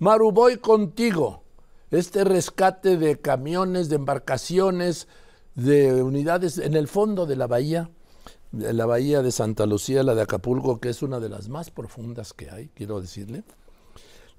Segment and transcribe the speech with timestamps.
[0.00, 1.42] Maru, voy contigo.
[1.90, 5.08] Este rescate de camiones, de embarcaciones,
[5.56, 7.90] de unidades en el fondo de la bahía,
[8.52, 11.72] de la bahía de Santa Lucía, la de Acapulco, que es una de las más
[11.72, 13.42] profundas que hay, quiero decirle,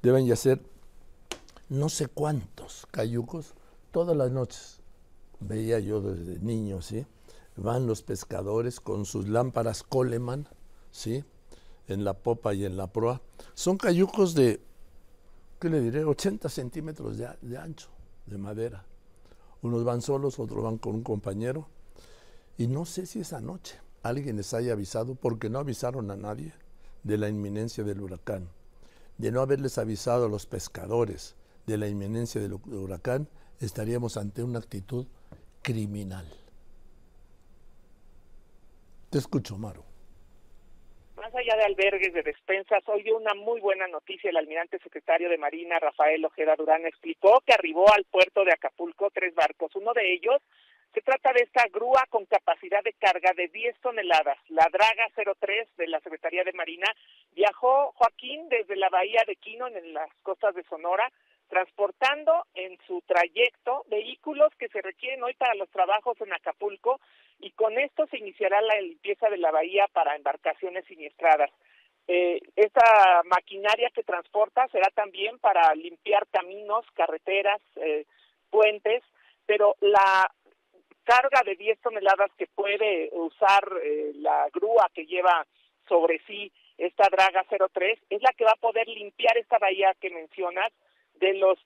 [0.01, 0.61] deben ya ser
[1.67, 3.53] no sé cuántos cayucos
[3.91, 4.79] todas las noches.
[5.41, 7.05] Veía yo desde niño, ¿sí?
[7.57, 10.47] Van los pescadores con sus lámparas Coleman,
[10.91, 11.25] ¿sí?
[11.89, 13.21] En la popa y en la proa.
[13.55, 14.61] Son cayucos de,
[15.59, 16.05] ¿qué le diré?
[16.05, 17.89] 80 centímetros de, ancho,
[18.25, 18.85] de madera.
[19.61, 21.67] Unos van solos, otros van con un compañero.
[22.57, 26.53] Y no sé si esa noche alguien les haya avisado, porque no avisaron a nadie
[27.03, 28.49] de la inminencia del huracán,
[29.17, 31.35] de no haberles avisado a los pescadores
[31.65, 33.27] de la inminencia del huracán,
[33.59, 35.05] estaríamos ante una actitud
[35.61, 36.25] criminal.
[39.09, 39.88] Te escucho, Maru.
[41.49, 44.29] De albergues, de despensas, hoy una muy buena noticia.
[44.29, 49.09] El almirante secretario de Marina, Rafael Ojeda Durán, explicó que arribó al puerto de Acapulco
[49.11, 49.75] tres barcos.
[49.75, 50.39] Uno de ellos
[50.93, 54.37] se trata de esta grúa con capacidad de carga de 10 toneladas.
[54.49, 56.85] La Draga 03 de la Secretaría de Marina
[57.31, 61.11] viajó Joaquín desde la bahía de Quino en las costas de Sonora,
[61.47, 67.01] transportando en su trayecto vehículos que se requieren hoy para los trabajos en Acapulco
[67.39, 71.49] y con esto se iniciará la limpieza de la bahía para embarcaciones siniestradas.
[72.07, 78.05] Eh, esta maquinaria que transporta será también para limpiar caminos, carreteras, eh,
[78.49, 79.03] puentes,
[79.45, 80.29] pero la
[81.03, 85.45] carga de 10 toneladas que puede usar eh, la grúa que lleva
[85.87, 90.09] sobre sí esta Draga 03 es la que va a poder limpiar esta bahía que
[90.09, 90.71] mencionas
[91.15, 91.59] de los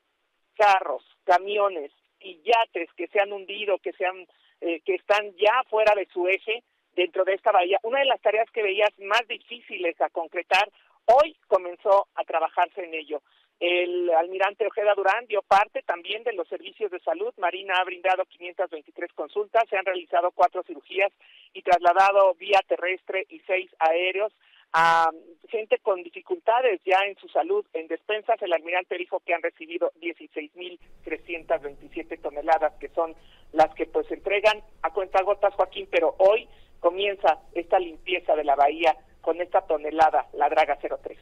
[0.56, 4.28] carros, camiones y yates que se han hundido, que se han,
[4.66, 6.64] eh, que están ya fuera de su eje
[6.96, 7.80] dentro de esta bahía.
[7.84, 10.72] Una de las tareas que veías más difíciles a concretar,
[11.06, 13.22] hoy comenzó a trabajarse en ello.
[13.60, 17.34] El almirante Ojeda Durán dio parte también de los servicios de salud.
[17.38, 21.12] Marina ha brindado 523 consultas, se han realizado cuatro cirugías
[21.54, 24.32] y trasladado vía terrestre y seis aéreos
[24.74, 25.10] a
[25.50, 27.64] gente con dificultades ya en su salud.
[27.74, 33.16] En despensas, el almirante dijo que han recibido 16.327 toneladas, que son
[33.54, 36.48] las que pues entregan a cuentagotas, Joaquín, pero hoy
[36.80, 41.18] comienza esta limpieza de la bahía con esta tonelada, la Draga 03.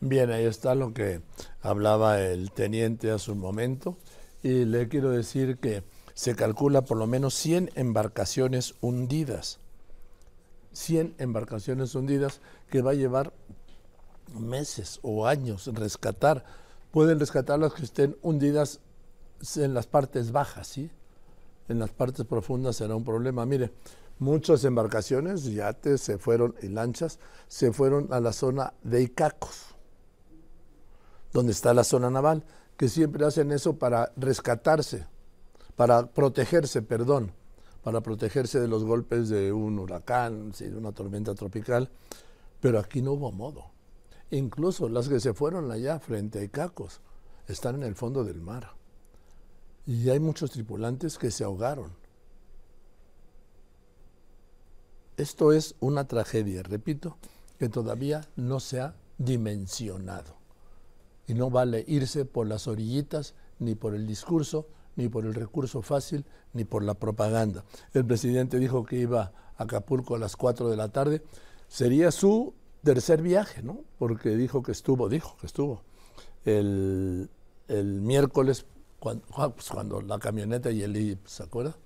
[0.00, 1.20] Bien, ahí está lo que
[1.62, 3.96] hablaba el teniente a su momento.
[4.42, 5.82] Y le quiero decir que
[6.12, 9.58] se calcula por lo menos 100 embarcaciones hundidas.
[10.72, 13.32] 100 embarcaciones hundidas que va a llevar
[14.34, 16.44] meses o años rescatar.
[16.90, 18.80] Pueden rescatar las que estén hundidas
[19.56, 20.90] en las partes bajas, ¿sí?
[21.68, 23.46] En las partes profundas será un problema.
[23.46, 23.72] Mire,
[24.18, 29.74] muchas embarcaciones, yates se fueron y lanchas se fueron a la zona de Icacos
[31.34, 32.44] donde está la zona naval,
[32.78, 35.06] que siempre hacen eso para rescatarse,
[35.76, 37.32] para protegerse, perdón,
[37.82, 41.90] para protegerse de los golpes de un huracán, de una tormenta tropical,
[42.60, 43.66] pero aquí no hubo modo.
[44.30, 47.00] Incluso las que se fueron allá frente a Icacos
[47.48, 48.70] están en el fondo del mar.
[49.86, 51.92] Y hay muchos tripulantes que se ahogaron.
[55.16, 57.16] Esto es una tragedia, repito,
[57.58, 60.36] que todavía no se ha dimensionado.
[61.26, 65.82] Y no vale irse por las orillitas, ni por el discurso, ni por el recurso
[65.82, 67.64] fácil, ni por la propaganda.
[67.92, 71.22] El presidente dijo que iba a Acapulco a las 4 de la tarde.
[71.68, 73.80] Sería su tercer viaje, ¿no?
[73.98, 75.82] Porque dijo que estuvo, dijo que estuvo
[76.44, 77.28] el,
[77.68, 78.66] miércoles,
[79.04, 81.76] cuando, ah, pues cuando, la camioneta y el ¿se acuerda?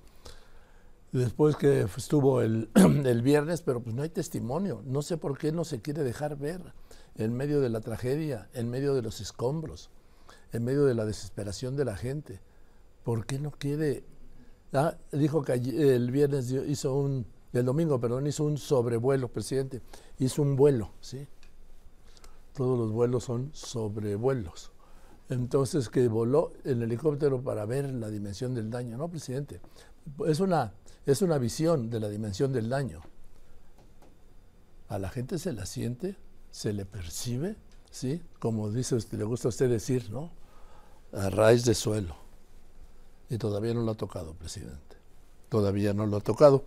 [1.10, 4.82] Después que estuvo el, el viernes, pero pues no hay testimonio.
[4.86, 6.60] No sé por qué no se quiere dejar ver
[7.16, 9.90] en medio de la tragedia, en medio de los escombros,
[10.52, 12.40] en medio de la desesperación de la gente.
[13.02, 14.04] ¿Por qué no quiere?
[14.72, 19.82] Ah, dijo que el viernes hizo un, el domingo, perdón, hizo un sobrevuelo, presidente.
[20.20, 21.26] Hizo un vuelo, ¿sí?
[22.54, 24.70] Todos los vuelos son sobrevuelos.
[25.30, 28.96] Entonces, que voló el helicóptero para ver la dimensión del daño.
[28.96, 29.60] No, presidente,
[30.26, 30.72] es una,
[31.04, 33.02] es una visión de la dimensión del daño.
[34.88, 36.16] A la gente se la siente
[36.50, 37.56] se le percibe,
[37.90, 38.22] ¿sí?
[38.38, 40.30] Como dice usted, le gusta a usted decir, ¿no?
[41.12, 42.16] A raíz de suelo.
[43.30, 44.96] Y todavía no lo ha tocado, presidente.
[45.48, 46.64] Todavía no lo ha tocado.